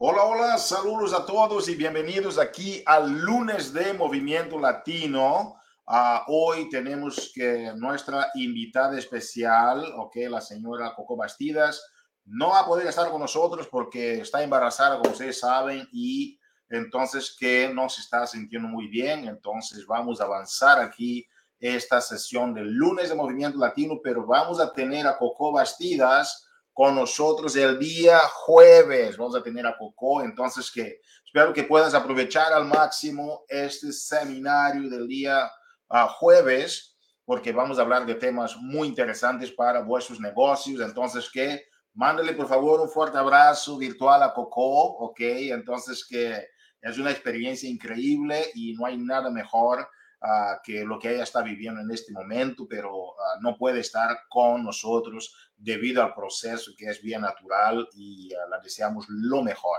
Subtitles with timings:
[0.00, 5.56] Hola, hola, saludos a todos y bienvenidos aquí al lunes de Movimiento Latino.
[5.88, 11.84] Uh, hoy tenemos que nuestra invitada especial, ok, la señora Coco Bastidas,
[12.24, 16.38] no va a poder estar con nosotros porque está embarazada, como ustedes saben, y
[16.68, 19.26] entonces que no se está sintiendo muy bien.
[19.26, 21.26] Entonces vamos a avanzar aquí
[21.58, 26.47] esta sesión del lunes de Movimiento Latino, pero vamos a tener a Coco Bastidas
[26.78, 29.16] con nosotros el día jueves.
[29.16, 34.88] Vamos a tener a Coco, entonces que espero que puedas aprovechar al máximo este seminario
[34.88, 35.50] del día
[35.90, 40.80] uh, jueves, porque vamos a hablar de temas muy interesantes para vuestros negocios.
[40.80, 45.18] Entonces que mándale por favor un fuerte abrazo virtual a Coco, ok?
[45.18, 46.46] Entonces que
[46.80, 49.84] es una experiencia increíble y no hay nada mejor
[50.22, 54.24] uh, que lo que ella está viviendo en este momento, pero uh, no puede estar
[54.28, 59.78] con nosotros debido al proceso que es bien natural y uh, la deseamos lo mejor.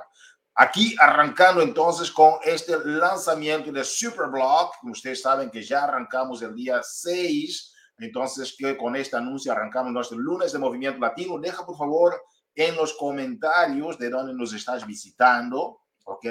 [0.55, 6.81] Aquí arrancando entonces con este lanzamiento de Superblock, ustedes saben que ya arrancamos el día
[6.83, 11.39] 6, entonces que con este anuncio arrancamos nuestro lunes de Movimiento Latino.
[11.39, 12.21] Deja por favor
[12.55, 16.25] en los comentarios de dónde nos estás visitando, ¿ok?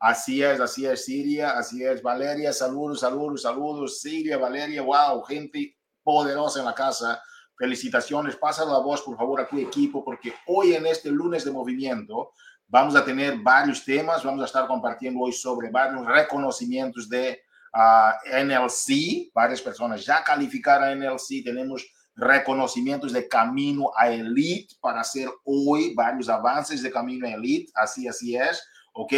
[0.00, 5.76] Así es, así es, Siria, así es, Valeria, saludos, saludos, saludos, Siria, Valeria, wow, gente
[6.02, 7.22] poderosa en la casa.
[7.54, 11.50] Felicitaciones, pasa la voz por favor a tu equipo, porque hoy en este lunes de
[11.50, 12.32] movimiento
[12.66, 17.42] vamos a tener varios temas, vamos a estar compartiendo hoy sobre varios reconocimientos de
[17.74, 21.84] uh, NLC, varias personas ya calificaron a NLC, tenemos
[22.16, 28.08] reconocimientos de camino a elite para hacer hoy varios avances de camino a elite, así,
[28.08, 29.12] así es, ¿ok?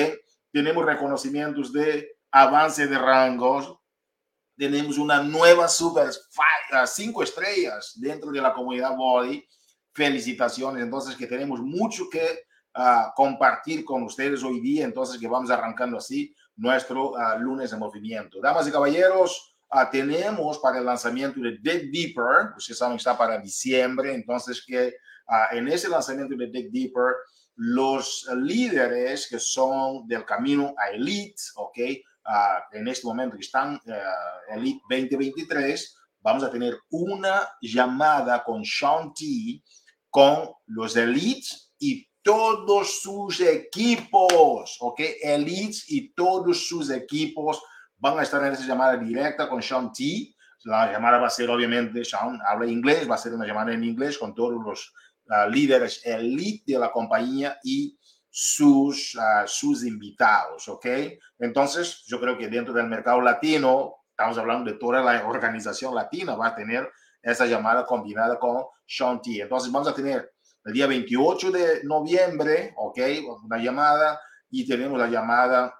[0.53, 3.77] Tenemos reconocimientos de avance de rangos,
[4.57, 6.11] tenemos una nueva super
[6.87, 9.45] cinco estrellas dentro de la comunidad Body.
[9.95, 15.51] Felicitaciones, entonces que tenemos mucho que uh, compartir con ustedes hoy día, entonces que vamos
[15.51, 18.41] arrancando así nuestro uh, lunes de movimiento.
[18.41, 23.19] Damas y caballeros, uh, tenemos para el lanzamiento de Dig Deeper, ustedes saben que está
[23.19, 24.95] para diciembre, entonces que
[25.53, 27.15] en ese lanzamiento de Dig Deeper
[27.57, 31.79] los líderes que son del camino a Elite, ¿ok?
[32.25, 38.65] Uh, en este momento que están uh, Elite 2023, vamos a tener una llamada con
[38.65, 39.63] Sean T,
[40.09, 45.01] con los Elites y todos sus equipos, ¿ok?
[45.23, 47.61] Elites y todos sus equipos
[47.97, 50.35] van a estar en esa llamada directa con Sean T.
[50.65, 53.83] La llamada va a ser, obviamente, Sean habla inglés, va a ser una llamada en
[53.83, 54.93] inglés con todos los
[55.49, 57.99] líderes elite de la compañía y
[58.35, 60.87] sus, uh, sus invitados, ¿ok?
[61.39, 66.35] Entonces, yo creo que dentro del mercado latino, estamos hablando de toda la organización latina,
[66.35, 66.91] va a tener
[67.23, 69.43] esa llamada combinada con Sean T.
[69.43, 70.33] Entonces, vamos a tener
[70.65, 72.99] el día 28 de noviembre, ¿ok?
[73.45, 75.75] Una llamada y tenemos la llamada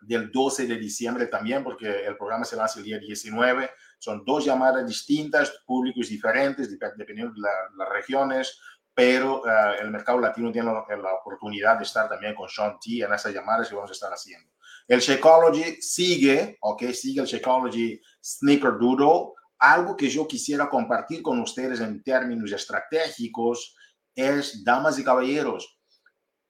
[0.00, 3.70] del 12 de diciembre también, porque el programa se lanza el día 19.
[3.98, 8.58] Son dos llamadas distintas, públicos diferentes, dependiendo de la, las regiones,
[8.96, 13.04] pero uh, el mercado latino tiene la, la, oportunidad de estar también con Sean T
[13.04, 14.50] en esas llamadas que vamos a estar haciendo.
[14.88, 19.34] El Shakeology sigue, ok, sigue el Shakeology Sneaker Doodle.
[19.58, 23.76] Algo que yo quisiera compartir con ustedes en términos estratégicos
[24.14, 25.78] es, damas y caballeros,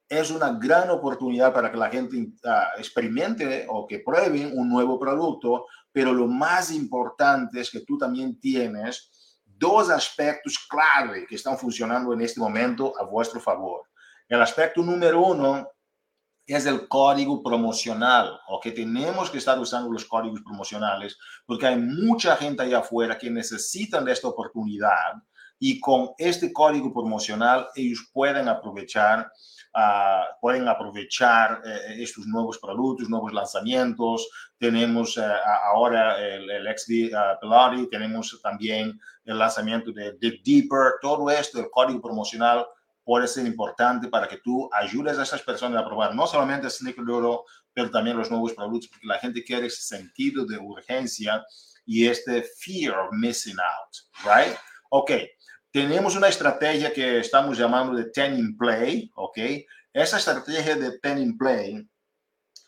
[0.09, 5.01] es una gran oportunidad para que la gente uh, experimente o que prueben un nuevo
[5.01, 9.11] producto, pero lo más importante es que tú también tienes
[9.59, 13.83] dos aspectos clave que están funcionando en este momento a vuestro favor.
[14.29, 15.69] El aspecto número uno
[16.47, 21.77] es el código promocional, o que tenemos que estar usando los códigos promocionales, porque hay
[21.77, 25.15] mucha gente allá afuera que necesitan de esta oportunidad
[25.59, 29.31] y con este código promocional ellos pueden aprovechar
[29.77, 34.27] Uh, pueden aprovechar eh, estos nuevos productos, nuevos lanzamientos.
[34.59, 35.23] Tenemos uh,
[35.65, 40.95] ahora el, el XD uh, Pilates, tenemos también el lanzamiento de Dig Deeper.
[41.03, 42.67] Todo esto, el código promocional
[43.05, 47.05] puede ser importante para que tú ayudes a esas personas a probar no solamente Sneaker
[47.05, 47.41] Doodle,
[47.73, 51.45] pero también los nuevos productos, porque la gente quiere ese sentido de urgencia
[51.85, 54.57] y este fear of missing out, right?
[54.91, 55.13] Ok,
[55.71, 59.39] tenemos una estrategia que estamos llamando de 10 in play, ¿ok?
[59.93, 61.89] Esa estrategia de 10 in play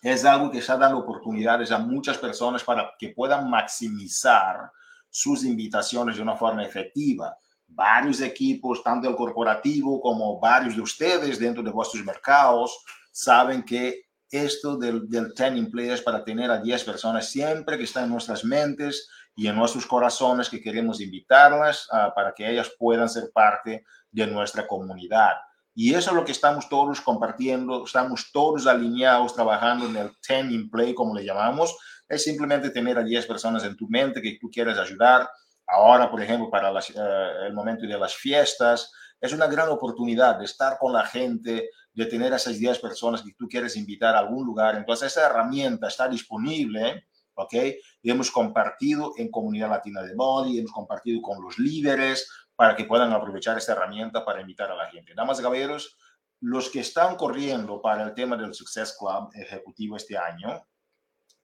[0.02, 4.70] es algo que está dando oportunidades a muchas personas para que puedan maximizar
[5.10, 7.37] sus invitaciones de una forma efectiva.
[7.66, 14.02] Varios equipos, tanto el corporativo como varios de ustedes dentro de vuestros mercados, saben que
[14.31, 18.05] esto del, del 10 in play es para tener a 10 personas siempre que está
[18.05, 23.08] en nuestras mentes y en nuestros corazones que queremos invitarlas uh, para que ellas puedan
[23.08, 25.32] ser parte de nuestra comunidad.
[25.75, 30.50] Y eso es lo que estamos todos compartiendo, estamos todos alineados trabajando en el 10
[30.50, 31.76] in play, como le llamamos.
[32.08, 35.28] Es simplemente tener a 10 personas en tu mente que tú quieres ayudar.
[35.66, 38.90] Ahora, por ejemplo, para eh, el momento de las fiestas,
[39.20, 43.22] es una gran oportunidad de estar con la gente, de tener a esas 10 personas
[43.22, 44.76] que tú quieres invitar a algún lugar.
[44.76, 47.55] Entonces, esa herramienta está disponible, ¿ok?
[48.02, 52.28] Y hemos compartido en Comunidad Latina de Body, hemos compartido con los líderes,
[52.58, 55.14] para que puedan aprovechar esta herramienta para invitar a la gente.
[55.14, 55.96] Damas y caballeros,
[56.40, 60.66] los que están corriendo para el tema del Success Club ejecutivo este año,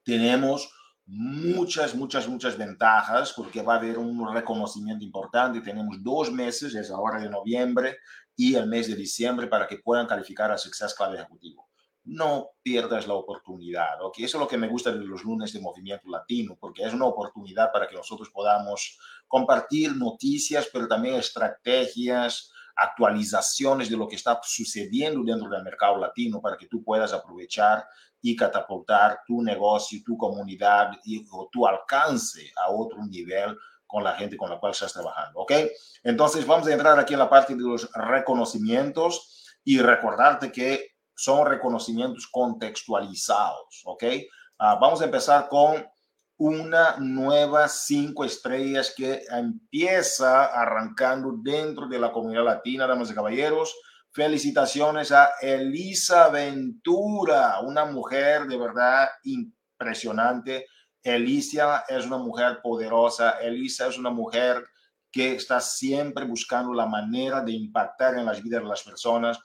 [0.05, 0.71] tenemos
[1.07, 5.61] muchas, muchas, muchas ventajas porque va a haber un reconocimiento importante.
[5.61, 7.97] Tenemos dos meses, es ahora de noviembre
[8.35, 11.69] y el mes de diciembre para que puedan calificar al Success Club ejecutivo.
[12.03, 14.19] No pierdas la oportunidad, ¿ok?
[14.19, 17.05] Eso es lo que me gusta de los lunes de Movimiento Latino, porque es una
[17.05, 24.39] oportunidad para que nosotros podamos compartir noticias, pero también estrategias, actualizaciones de lo que está
[24.43, 27.87] sucediendo dentro del mercado latino para que tú puedas aprovechar
[28.27, 33.55] y catapultar tu negocio, tu comunidad y, o tu alcance a otro nivel
[33.85, 35.51] con la gente con la cual estás trabajando, ¿ok?
[36.03, 41.45] Entonces vamos a entrar aquí en la parte de los reconocimientos y recordarte que son
[41.45, 44.03] reconocimientos contextualizados, ¿ok?
[44.59, 45.85] Uh, vamos a empezar con
[46.37, 53.75] una nueva cinco estrellas que empieza arrancando dentro de la comunidad latina, damas y caballeros.
[54.15, 60.67] Felicitaciones a Elisa Ventura, una mujer de verdad impresionante.
[61.03, 64.65] Elisa es una mujer poderosa, Elisa es una mujer
[65.11, 69.37] que está siempre buscando la manera de impactar en las vidas de las personas.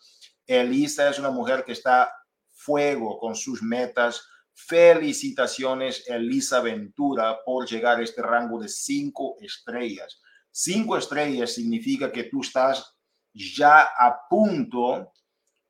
[0.46, 2.08] Elisa es una mujer que está
[2.52, 10.20] fuego con sus metas, Felicitaciones, Elisa Ventura, por llegar a este rango de cinco estrellas.
[10.52, 12.99] Cinco estrellas significa que tú estás
[13.32, 15.12] ya a punto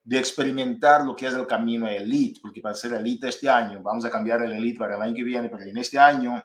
[0.02, 4.04] de experimentar lo que es el camino elite, porque para ser elite este año, vamos
[4.04, 6.42] a cambiar el elite para el año que viene, porque en este año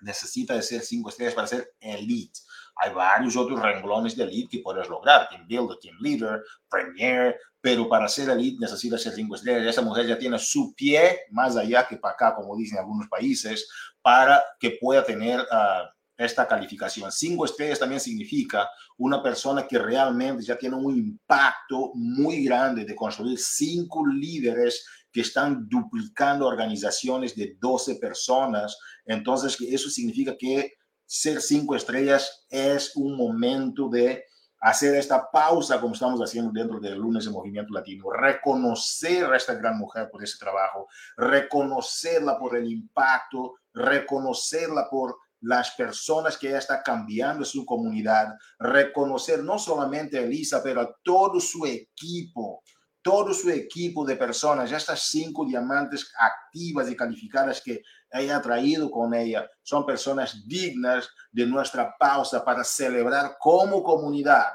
[0.00, 2.40] necesita de ser cinco estrellas para ser elite.
[2.76, 7.88] Hay varios otros renglones de elite que puedes lograr, Team Builder, Team Leader, Premier, pero
[7.88, 9.66] para ser elite necesita ser cinco estrellas.
[9.66, 13.68] Esa mujer ya tiene su pie más allá que para acá, como dicen algunos países,
[14.02, 17.12] para que pueda tener uh, esta calificación.
[17.12, 18.68] Cinco estrellas también significa
[18.98, 25.20] una persona que realmente ya tiene un impacto muy grande de construir cinco líderes que
[25.20, 28.76] están duplicando organizaciones de 12 personas.
[29.04, 30.74] Entonces, eso significa que
[31.04, 34.24] ser cinco estrellas es un momento de
[34.60, 39.54] hacer esta pausa como estamos haciendo dentro del lunes de Movimiento Latino, reconocer a esta
[39.54, 45.16] gran mujer por ese trabajo, reconocerla por el impacto, reconocerla por
[45.46, 50.96] las personas que ella está cambiando su comunidad, reconocer no solamente a Elisa, pero a
[51.04, 52.62] todo su equipo,
[53.00, 58.90] todo su equipo de personas, estas cinco diamantes activas y calificadas que ella ha traído
[58.90, 64.46] con ella, son personas dignas de nuestra pausa para celebrar como comunidad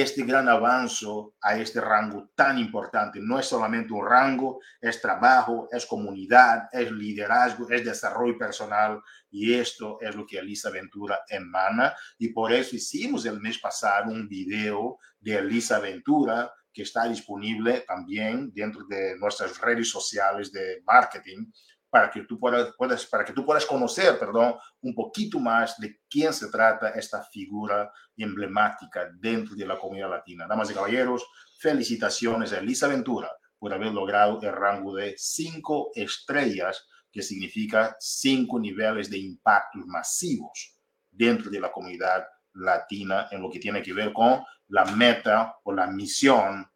[0.00, 1.06] este gran avance
[1.40, 3.20] a este rango tan importante.
[3.20, 9.00] No es solamente un rango, es trabajo, es comunidad, es liderazgo, es desarrollo personal
[9.30, 14.10] y esto es lo que Elisa Ventura emana y por eso hicimos el mes pasado
[14.10, 20.82] un video de Elisa Ventura que está disponible también dentro de nuestras redes sociales de
[20.86, 21.46] marketing
[21.90, 22.74] para que tú puedas,
[23.06, 27.90] para que tú puedas conocer, perdón, un poquito más de quién se trata esta figura
[28.16, 30.46] emblemática dentro de la comunidad latina.
[30.46, 31.26] Damas y caballeros,
[31.58, 38.60] felicitaciones a Elisa Ventura por haber logrado el rango de cinco estrellas, que significa cinco
[38.60, 40.78] niveles de impactos masivos
[41.10, 45.72] dentro de la comunidad latina en lo que tiene que ver con la meta o
[45.72, 46.70] la misión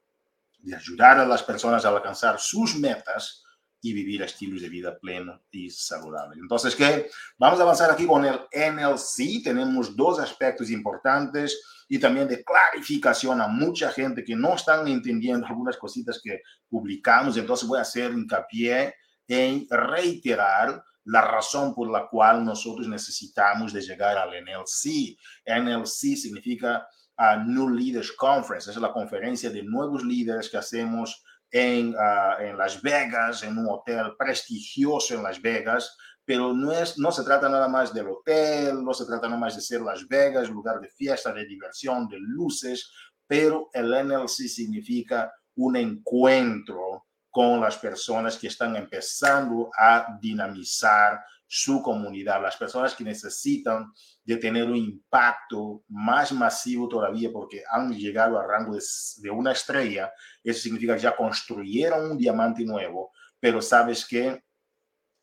[0.58, 3.41] de ayudar a las personas a alcanzar sus metas
[3.84, 6.38] y vivir estilos de vida pleno y saludable.
[6.40, 7.10] Entonces, ¿qué?
[7.36, 9.42] Vamos a avanzar aquí con el NLC.
[9.42, 15.46] Tenemos dos aspectos importantes y también de clarificación a mucha gente que no están entendiendo
[15.48, 17.36] algunas cositas que publicamos.
[17.36, 18.94] Entonces, voy a hacer hincapié
[19.26, 25.18] en reiterar la razón por la cual nosotros necesitamos de llegar al NLC.
[25.44, 26.86] NLC significa
[27.16, 32.56] a New Leaders Conference, es la conferencia de nuevos líderes que hacemos en, uh, en,
[32.56, 37.48] Las Vegas, en un hotel prestigioso en Las Vegas, pero no, es, no se trata
[37.48, 40.88] nada más del hotel, no se trata nada más de ser Las Vegas, lugar de
[40.88, 42.90] fiesta, de diversión, de luces,
[43.26, 51.22] pero el NLC significa un encuentro con las personas que están empezando a dinamizar
[51.54, 53.92] su comunidad, las personas que necesitan
[54.24, 60.10] de tener un impacto más masivo todavía porque han llegado al rango de, una estrella,
[60.42, 64.42] eso significa que ya construyeron un diamante nuevo, pero sabes que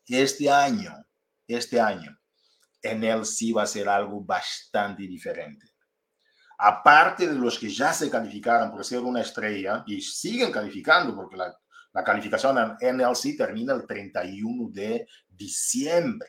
[0.06, 1.04] este año,
[1.48, 2.16] este año,
[2.80, 5.66] en él sí va a ser algo bastante diferente.
[6.58, 11.36] Aparte de los que ya se calificaron por ser una estrella y siguen calificando porque
[11.36, 11.52] la
[11.92, 16.28] la calificación en NLC termina el 31 de diciembre.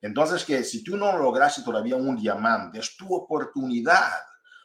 [0.00, 4.12] Entonces, que si tú no lograste todavía un diamante, es tu oportunidad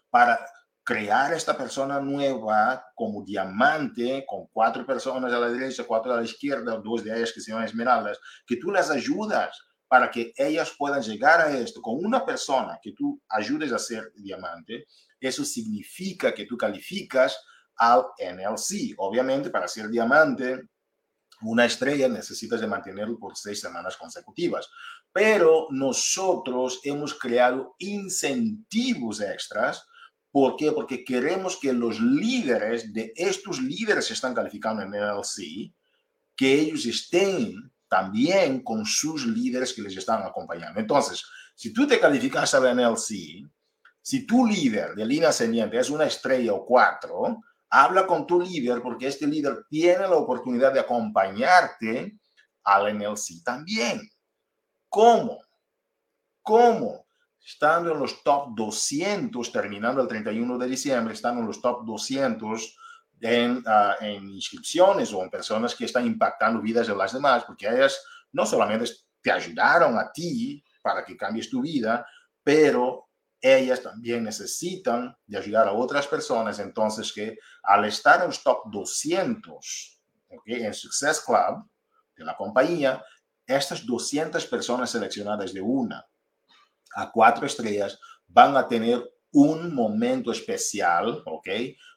[0.09, 0.39] para
[0.83, 6.23] crear esta persona nueva como diamante, con cuatro personas a la derecha, cuatro a la
[6.23, 11.01] izquierda, dos de ellas que se esmeraldas, que tú las ayudas para que ellas puedan
[11.01, 11.81] llegar a esto.
[11.81, 14.85] Con una persona que tú ayudes a ser diamante,
[15.19, 17.37] eso significa que tú calificas
[17.81, 18.93] al NLC.
[18.97, 20.69] Obviamente, para ser diamante,
[21.41, 24.69] una estrella necesitas de mantenerlo por seis semanas consecutivas.
[25.11, 29.83] Pero nosotros hemos creado incentivos extras.
[30.29, 30.71] ¿Por qué?
[30.71, 35.73] Porque queremos que los líderes de estos líderes que están calificando en NLC,
[36.35, 40.79] que ellos estén también con sus líderes que les están acompañando.
[40.79, 43.49] Entonces, si tú te calificas al NLC,
[43.99, 48.81] si tu líder de línea ascendiente es una estrella o cuatro, Habla con tu líder
[48.81, 52.19] porque este líder tiene la oportunidad de acompañarte
[52.63, 54.01] al NLC también.
[54.89, 55.39] ¿Cómo?
[56.41, 57.05] ¿Cómo?
[57.43, 62.77] Estando en los top 200, terminando el 31 de diciembre, estando en los top 200
[63.21, 67.67] en, ah, en inscripciones o en personas que están impactando vidas de las demás, porque
[67.67, 72.05] ellas no solamente te ayudaron a ti para que cambies tu vida,
[72.43, 73.10] pero
[73.41, 76.59] ellas también necesitan de ayudar a otras personas.
[76.59, 80.01] Entonces, que al estar en los top 200
[80.45, 81.65] en Success Club
[82.15, 83.03] de la compañía,
[83.45, 86.05] estas 200 personas seleccionadas de una
[86.95, 91.47] a cuatro estrellas van a tener un momento especial, ¿ok?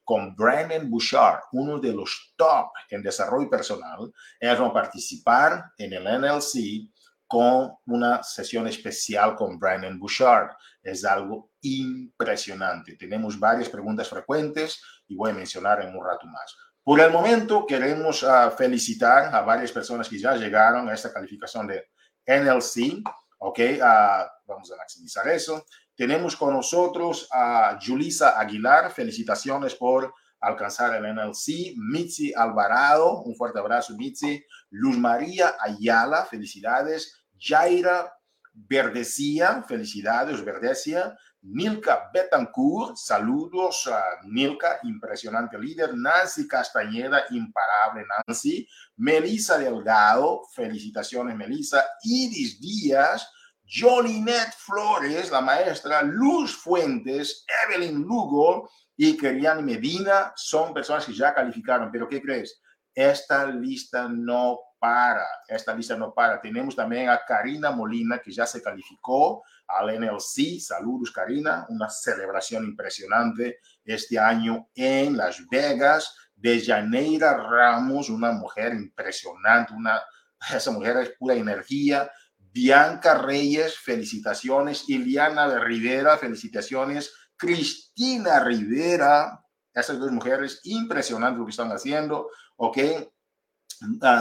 [0.05, 4.13] Con Brandon Bouchard, uno de los top en desarrollo personal.
[4.39, 6.89] Ellos van a participar en el NLC
[7.35, 10.51] con una sesión especial con Brandon Bouchard.
[10.81, 12.95] Es algo impresionante.
[12.95, 16.55] Tenemos varias preguntas frecuentes y voy a mencionar en un rato más.
[16.85, 21.67] Por el momento queremos uh, felicitar a varias personas que ya llegaron a esta calificación
[21.67, 21.89] de
[22.25, 23.03] NLC.
[23.39, 25.67] Ok, uh, vamos a maximizar eso.
[25.97, 28.93] Tenemos con nosotros a Julisa Aguilar.
[28.93, 31.75] Felicitaciones por alcanzar el NLC.
[31.77, 34.45] Mitzi Alvarado, un fuerte abrazo, Mitzi.
[34.71, 37.24] Luz María Ayala, felicidades.
[37.39, 38.11] Jaira
[38.55, 41.17] Verdecía, felicidades, Verdecia.
[41.43, 45.95] Nilka Betancourt, saludos a Nilka, impresionante líder.
[45.95, 48.67] Nancy Castañeda, imparable Nancy.
[48.97, 51.85] Melissa Delgado, felicitaciones Melissa.
[52.05, 53.29] Iris Díaz,
[53.67, 56.03] Jolinette Flores, la maestra.
[56.03, 61.91] Luz Fuentes, Evelyn Lugo y Kerian Medina son personas que ya calificaron.
[61.91, 62.63] Pero ¿qué crees?
[62.95, 66.39] Esta lista no para, esta lista no para.
[66.39, 70.61] Tenemos también a Karina Molina, que ya se calificó al NLC.
[70.61, 71.65] Saludos, Karina.
[71.71, 76.15] Una celebración impresionante este año en Las Vegas.
[76.37, 80.03] De Janeira Ramos, una mujer impresionante, una,
[80.55, 82.11] esa mujer es pura energía.
[82.39, 84.87] Bianca Reyes, felicitaciones.
[84.87, 87.11] Iliana de Rivera, felicitaciones.
[87.39, 92.79] Cristina Rivera, esas dos mujeres, impresionante lo que están haciendo, ¿ok?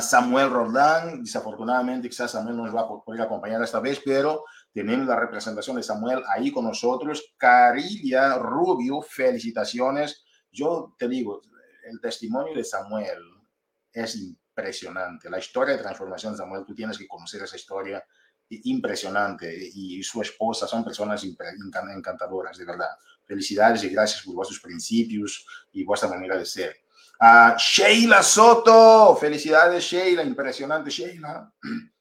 [0.01, 5.07] Samuel Roldán, desafortunadamente quizás Samuel no nos va a poder acompañar esta vez, pero tenemos
[5.07, 7.33] la representación de Samuel ahí con nosotros.
[7.37, 10.23] Carilia Rubio, felicitaciones.
[10.51, 11.41] Yo te digo,
[11.83, 13.19] el testimonio de Samuel
[13.91, 15.29] es impresionante.
[15.29, 18.03] La historia de transformación de Samuel, tú tienes que conocer esa historia
[18.49, 22.91] impresionante y su esposa son personas encantadoras, de verdad.
[23.25, 26.82] Felicidades y gracias por vuestros principios y vuestra manera de ser.
[27.57, 31.51] Sheila Soto, felicidades Sheila, impresionante Sheila.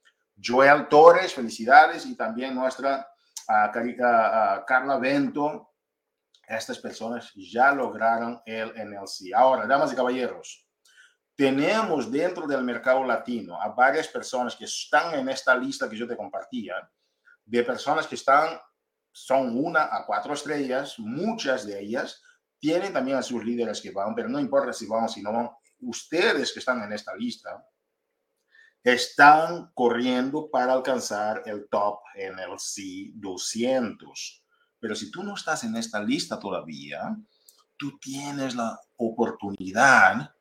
[0.44, 3.06] Joel Torres, felicidades y también nuestra
[3.46, 5.70] Carla Vento.
[6.46, 9.32] Estas personas ya lograron el NLC.
[9.34, 10.66] Ahora, damas y caballeros,
[11.36, 16.06] tenemos dentro del mercado latino a varias personas que están en esta lista que yo
[16.06, 16.74] te compartía,
[17.44, 18.58] de personas que están,
[19.10, 22.22] son una a cuatro estrellas, muchas de ellas
[22.62, 25.32] tienen también a sus líderes que van, pero no importa si van o si no
[25.32, 25.50] van,
[25.80, 27.66] ustedes que están en esta lista
[28.84, 34.42] están corriendo para alcanzar el top en el C200.
[34.78, 37.16] Pero si tú no estás en esta lista todavía,
[37.76, 40.32] tú tienes la oportunidad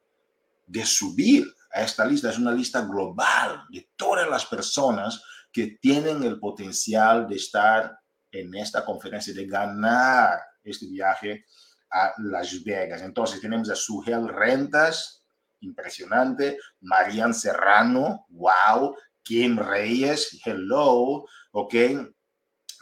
[0.67, 2.29] de subir a esta lista.
[2.29, 7.97] Es una lista global de todas las personas que tienen el potencial de estar
[8.31, 11.45] en esta conferencia, de ganar este viaje
[11.91, 13.01] a Las Vegas.
[13.01, 15.23] Entonces tenemos a Sugel Rentas,
[15.59, 21.75] impresionante, Marian Serrano, wow, Kim Reyes, hello, ok.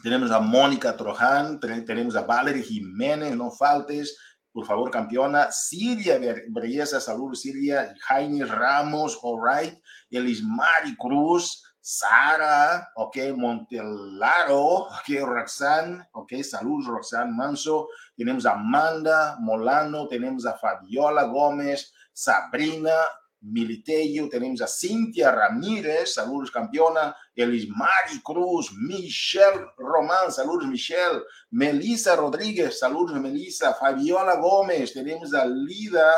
[0.02, 4.16] Tenemos a Mónica Trojan, tenemos a Valerie Jiménez, no faltes,
[4.52, 5.52] por favor, campeona.
[5.52, 7.94] Siria Belleza, saludos, Siria.
[8.00, 9.78] Jaime Ramos, all right.
[10.10, 17.88] Elismari Cruz, Sara, ok, Montelaro, ok, Roxanne, ok, saludos, Roxanne Manso.
[18.16, 22.94] Tenemos a Amanda Molano, tenemos a Fabiola Gómez, Sabrina
[23.42, 32.78] Militello, tenemos a Cintia Ramírez, saludos campeona, Elismari Cruz, Michelle Román, saludos Michelle, Melissa Rodríguez,
[32.78, 36.12] saludos Melissa, Fabiola Gómez, tenemos a Lida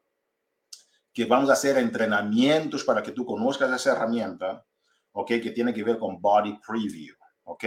[1.12, 4.66] que vamos a hacer entrenamientos para que tú conozcas esa herramienta
[5.14, 5.28] ¿ok?
[5.42, 7.64] Que tiene que ver con body preview, ¿ok?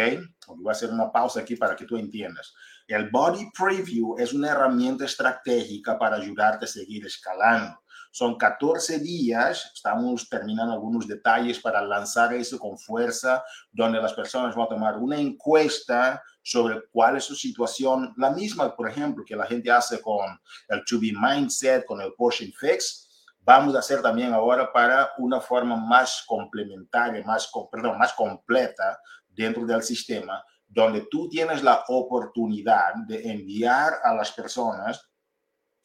[0.49, 2.55] Voy a hacer una pausa aquí para que tú entiendas.
[2.87, 7.81] El body preview es una herramienta estratégica para ayudarte a seguir escalando.
[8.17, 14.57] Son 14 días, estamos terminando algunos detalles para lanzar eso con fuerza, donde las personas
[14.57, 19.37] van a tomar una encuesta sobre cuál es su situación, la misma, por ejemplo, que
[19.37, 20.25] la gente hace con
[20.69, 23.07] el To Be Mindset, con el Portion Fix,
[23.41, 29.67] vamos a hacer también ahora para una forma más complementaria, más, perdón, más completa dentro
[29.67, 35.07] del sistema, donde tú tienes la oportunidad de enviar a las personas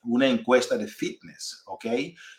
[0.03, 1.85] una encuesta de fitness, ¿ok?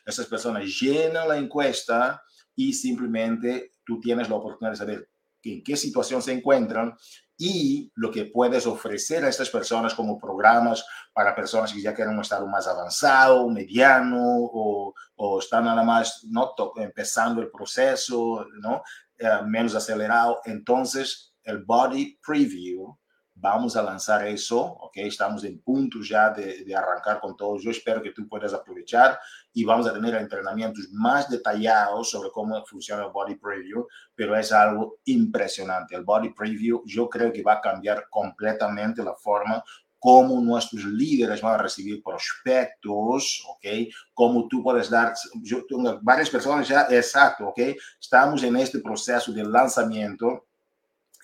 [0.05, 2.23] Esas personas llenan la encuesta
[2.55, 5.09] y simplemente tú tienes la oportunidad de saber
[5.45, 6.95] en qué situación se encuentran
[7.37, 12.15] y lo que puedes ofrecer a estas personas como programas para personas que ya quieren
[12.15, 18.83] un estado más avanzado, mediano o, o están nada más no empezando el proceso, ¿no?
[19.19, 20.41] Eh, menos acelerado.
[20.45, 22.97] Entonces, el body preview,
[23.43, 24.99] vamos a lanzar eso, ¿ok?
[24.99, 27.59] Estamos en punto ya de, de arrancar con todo.
[27.59, 29.19] Yo espero que tú puedas aprovechar
[29.53, 34.53] y vamos a tener entrenamientos más detallados sobre cómo funciona el body preview, pero es
[34.53, 35.97] algo impresionante.
[35.97, 39.63] El body preview yo creo que va a cambiar completamente la forma
[39.99, 43.67] como nuestros líderes van a recibir prospectos, ¿ok?
[44.15, 47.59] Cómo tú puedes dar, yo tengo varias personas ya, exacto, ¿ok?
[48.01, 50.47] Estamos en este proceso de lanzamiento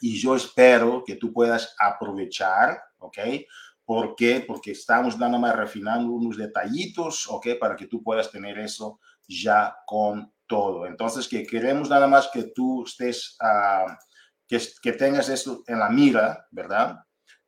[0.00, 3.18] y yo espero que tú puedas aprovechar, ¿ok?
[3.84, 4.44] ¿Por qué?
[4.46, 7.48] Porque estamos nada más refinando unos detallitos, ¿ok?
[7.58, 10.86] Para que tú puedas tener eso ya con todo.
[10.86, 13.90] Entonces, que queremos nada más que tú estés, uh,
[14.46, 16.98] que, que tengas esto en la mira, ¿verdad?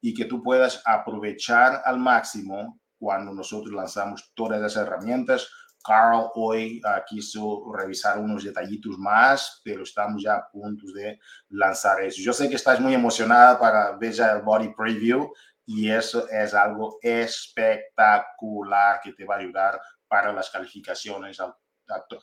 [0.00, 5.48] Y que tú puedas aprovechar al máximo cuando nosotros lanzamos todas esas herramientas.
[5.82, 12.02] Carl hoy uh, quiso revisar unos detallitos más, pero estamos ya a punto de lanzar
[12.02, 12.20] eso.
[12.22, 15.32] Yo sé que estás muy emocionada para ver ya el body preview
[15.66, 21.54] y eso es algo espectacular que te va a ayudar para las calificaciones al,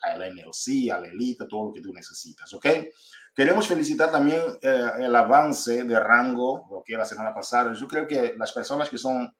[0.02, 2.66] al NLC, al Elite, todo lo que tú necesitas, ¿ok?
[3.34, 7.72] Queremos felicitar también eh, el avance de rango, lo que la semana pasada.
[7.72, 9.32] Yo creo que las personas que son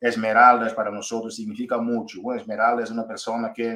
[0.00, 2.20] esmeraldas para nosotros significa mucho.
[2.34, 3.74] Esmeralda es una persona que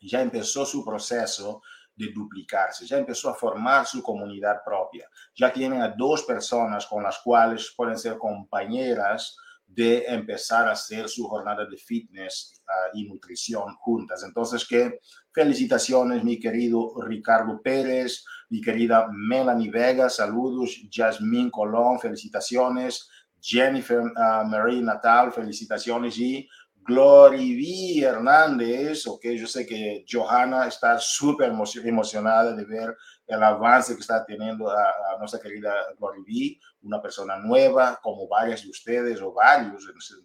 [0.00, 1.62] ya empezó su proceso
[1.96, 7.02] de duplicarse, ya empezó a formar su comunidad propia, ya tienen a dos personas con
[7.02, 13.08] las cuales pueden ser compañeras de empezar a hacer su jornada de fitness uh, y
[13.08, 14.22] nutrición juntas.
[14.22, 15.00] Entonces, que
[15.32, 23.08] felicitaciones, mi querido Ricardo Pérez, mi querida Melanie Vega, saludos, Jasmine Colón, felicitaciones,
[23.44, 26.48] Jennifer uh, Marie Natal, felicitaciones y
[26.86, 31.52] Glory Hernández, ok, yo sé que Johanna está súper
[31.84, 37.98] emocionada de ver el avance que está teniendo a, nuestra querida Glory una persona nueva,
[38.02, 39.84] como varias de ustedes o varios,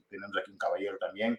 [0.10, 1.38] tenemos aquí un caballero también.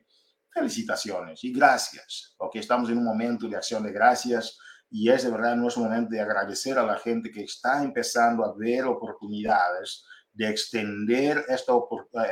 [0.52, 4.58] Felicitaciones y gracias, ok, estamos en un momento de acción de gracias
[4.90, 8.54] y es de verdad nuestro momento de agradecer a la gente que está empezando a
[8.56, 10.04] ver oportunidades
[10.40, 11.74] de extender esta,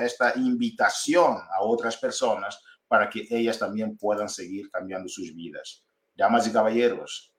[0.00, 5.84] esta invitación a otras personas para que ellas también puedan seguir cambiando sus vidas.
[6.16, 7.34] Damas y caballeros,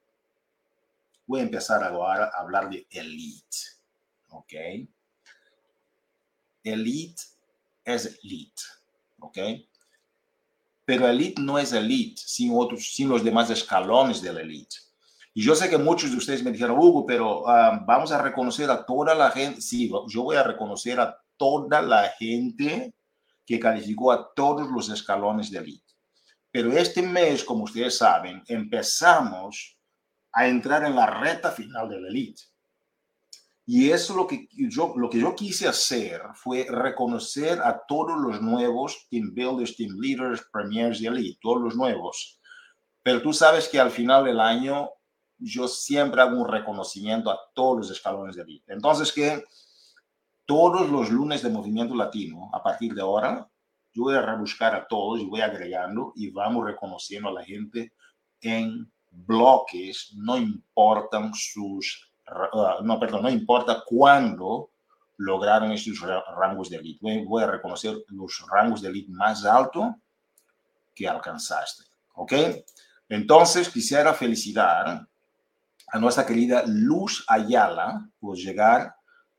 [1.25, 3.57] voy a empezar ahora a hablar de elite.
[4.27, 4.53] ¿Ok?
[6.63, 7.23] Elite
[7.83, 8.61] es elite.
[9.21, 9.37] ¿Ok?
[10.85, 14.75] Pero elite no es elite sin, otros, sin los demás escalones de la elite.
[15.39, 18.69] Y yo sé que muchos de ustedes me dijeron, Hugo, pero ah, vamos a reconocer
[18.69, 19.61] a toda la gente.
[19.61, 22.93] Sí, yo voy a reconocer a toda la gente
[23.45, 25.93] que calificó a todos los escalones de elite.
[26.51, 29.79] Pero este mes, como ustedes saben, empezamos
[30.33, 32.41] a entrar en la reta final de la elite.
[33.65, 38.41] Y eso lo que yo, lo que yo quise hacer fue reconocer a todos los
[38.41, 42.41] nuevos team builders, team leaders, premiers de elite, todos los nuevos.
[43.01, 44.89] Pero tú sabes que al final del año
[45.39, 48.73] yo siempre hago un reconocimiento a todos los escalones de elite.
[48.73, 49.43] Entonces, que
[50.45, 53.47] todos los lunes de Movimiento Latino, a partir de ahora,
[53.93, 57.93] yo voy a rebuscar a todos y voy agregando y vamos reconociendo a la gente
[58.41, 64.71] en bloques, no importan sus, uh, no, perdón, no importa cuándo
[65.17, 65.99] lograron estos
[66.35, 67.25] rangos de elite.
[67.25, 69.87] Voy, a reconocer los rangos de elite más altos
[70.95, 71.83] que alcanzaste.
[72.13, 72.33] ¿Ok?
[73.09, 75.07] Entonces, quisiera felicitar
[75.91, 78.95] a nuestra querida Luz Ayala por llegar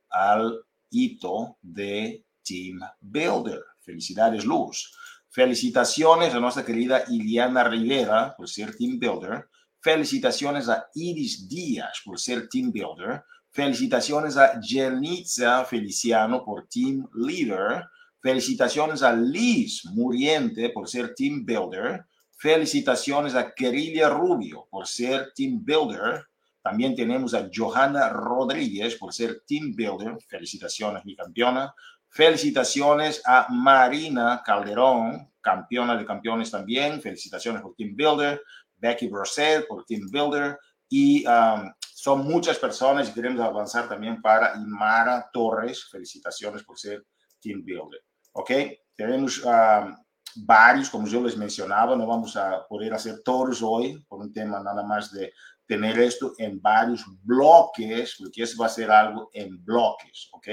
[0.09, 3.61] al hito de Team Builder.
[3.81, 4.93] Felicidades, Luz.
[5.29, 9.47] Felicitaciones a nuestra querida Iliana Rivera por ser Team Builder.
[9.81, 13.23] Felicitaciones a Iris Díaz por ser Team Builder.
[13.53, 17.85] Felicitaciones a Jenitza Feliciano por Team Leader.
[18.21, 22.05] Felicitaciones a Liz Muriente por ser Team Builder.
[22.37, 26.25] Felicitaciones a Querilia Rubio por ser Team Builder.
[26.63, 30.19] También tenemos a Johanna Rodríguez por ser Team Builder.
[30.29, 31.75] Felicitaciones, mi campeona.
[32.09, 37.01] Felicitaciones a Marina Calderón, campeona de campeones también.
[37.01, 38.43] Felicitaciones por Team Builder.
[38.77, 40.59] Becky Brosset por Team Builder.
[40.89, 45.89] Y um, son muchas personas y queremos avanzar también para Imara Torres.
[45.91, 47.07] Felicitaciones por ser
[47.41, 48.03] Team Builder.
[48.33, 48.51] ¿Ok?
[48.95, 49.97] Tenemos um,
[50.37, 51.97] varios, como yo les mencionaba.
[51.97, 55.33] No vamos a poder hacer todos hoy por un tema nada más de
[55.71, 60.49] tener esto en varios bloques, porque eso va a ser algo en bloques, ¿ok?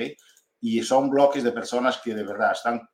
[0.62, 2.88] Y son bloques de personas que de verdad están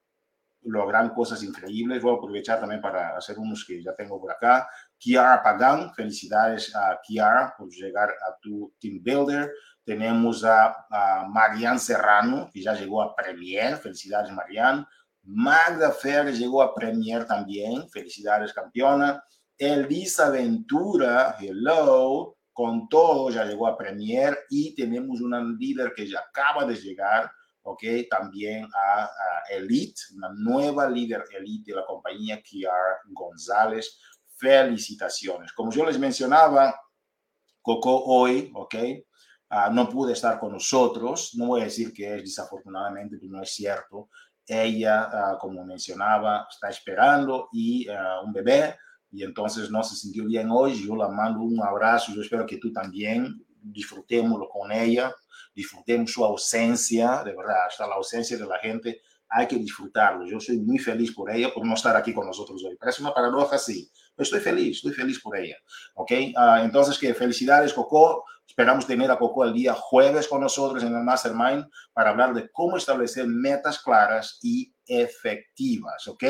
[0.62, 2.01] logrando cosas increíbles.
[2.01, 4.69] Voy a aprovechar también para hacer unos que ya tengo por acá.
[4.97, 9.51] Kiara Pagan, felicidades a Kiara por llegar a tu Team Builder.
[9.83, 13.75] Tenemos a, a Marianne Serrano, que ya llegó a Premier.
[13.75, 14.86] Felicidades, Marianne.
[15.23, 17.89] Magda Fer llegó a Premier también.
[17.89, 19.21] Felicidades, campeona.
[19.63, 26.19] Elisa Ventura, hello, con todo, ya llegó a Premier y tenemos una líder que ya
[26.19, 29.10] acaba de llegar, ok, también a,
[29.49, 33.99] Elite, una nueva líder Elite de la compañía, Kiara González.
[34.36, 35.54] Felicitaciones.
[35.54, 36.76] Como yo les mencionaba,
[37.62, 38.76] Coco hoy, ok,
[39.49, 41.32] ah, no pude estar con nosotros.
[41.36, 44.10] No voy a decir que es desafortunadamente, pero no es cierto.
[44.45, 48.76] Ella, ah, como mencionaba, está esperando y ah, un bebé
[49.13, 50.84] y entonces no se sintió bien hoy.
[50.86, 52.12] Yo la mando un abrazo.
[52.13, 55.13] Yo espero que tú también disfrutémoslo con ella,
[55.56, 60.26] disfrutemos su ausencia, de verdad, hasta la ausencia de la gente, hay que disfrutarlo.
[60.26, 62.76] Yo soy muy feliz por ella, por no estar aquí con nosotros hoy.
[62.76, 65.56] Parece una paradoja, sí, pero estoy feliz, estoy feliz por ella.
[65.95, 66.12] ¿Ok?
[66.36, 68.26] Uh, entonces, que felicidades, Coco.
[68.54, 72.52] Esperamos tener a Coco el día jueves con nosotros en el Mastermind para hablar de
[72.52, 76.24] cómo establecer metas claras y efectivas, ¿ok?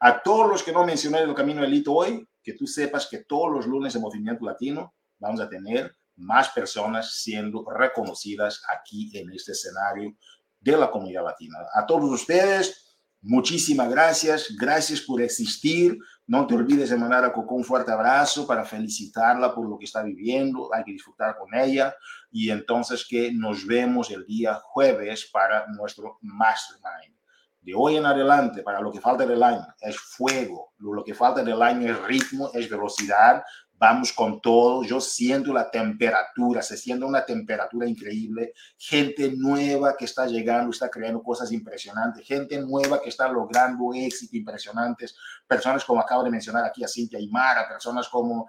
[0.00, 3.18] A todos los que no mencioné en el Camino Elite hoy, que tú sepas que
[3.18, 9.30] todos los lunes de Movimiento Latino vamos a tener más personas siendo reconocidas aquí en
[9.30, 10.16] este escenario
[10.58, 11.56] de la comunidad latina.
[11.72, 12.89] A todos ustedes,
[13.22, 14.54] muchísimas gracias.
[14.58, 15.98] Gracias por existir.
[16.26, 19.84] No te olvides de mandar a Coco un fuerte abrazo para felicitarla por lo que
[19.84, 20.72] está viviendo.
[20.74, 21.94] Hay que disfrutar con ella.
[22.30, 27.20] Y entonces que nos vemos el día jueves para nuestro mastermind
[27.62, 30.72] de hoy en adelante, para lo que falta del año, es fuego.
[30.78, 33.42] Lo que falta del año es ritmo, es velocidad,
[33.80, 34.84] vamos con todo.
[34.84, 38.52] Yo siento la temperatura, se siente una temperatura increíble.
[38.76, 42.26] Gente nueva que está llegando, está creando cosas impresionantes.
[42.26, 45.16] Gente nueva que está logrando éxito impresionantes.
[45.48, 48.46] Personas como acabo de mencionar aquí a Cintia Aymara, personas como uh,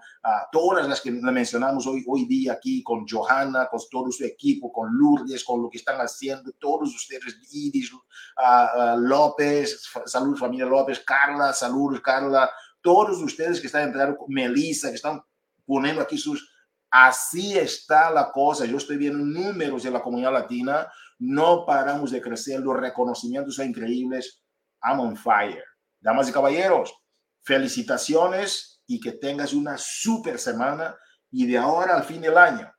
[0.52, 4.94] todas las que mencionamos hoy, hoy día aquí con Johanna, con todo su equipo, con
[4.94, 11.54] Lourdes, con lo que están haciendo, todos ustedes, Iris, uh, López, salud familia López, Carla,
[11.54, 12.50] salud Carla
[12.82, 15.22] todos ustedes que están entrando, Melissa, que están
[15.64, 16.52] poniendo aquí sus,
[16.92, 18.66] Así está la cosa.
[18.66, 20.92] Yo estoy viendo números de la comunidad latina.
[21.18, 22.60] No paramos de crecer.
[22.60, 24.42] Los reconocimientos son increíbles.
[24.82, 25.64] I'm on fire.
[25.98, 26.94] Damas y caballeros,
[27.40, 30.94] felicitaciones y que tengas una super semana.
[31.30, 32.70] Y de ahora al fin del año,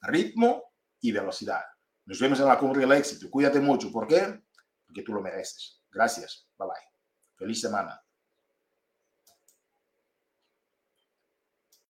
[0.00, 1.60] ritmo y velocidad.
[2.06, 3.28] Nos vemos en la cumbre del éxito.
[3.28, 3.92] Cuídate mucho.
[3.92, 4.42] ¿Por qué?
[4.86, 5.82] Porque tú lo mereces.
[5.90, 6.48] Gracias.
[6.56, 6.88] Bye bye.
[7.36, 8.05] Feliz semana.